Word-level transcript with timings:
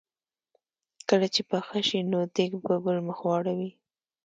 کله 1.09 1.27
چې 1.33 1.41
پخه 1.49 1.79
شي 1.87 1.99
نو 2.11 2.19
دیګ 2.35 2.51
په 2.65 2.73
بل 2.83 2.97
مخ 3.07 3.19
واړوي. 3.25 3.71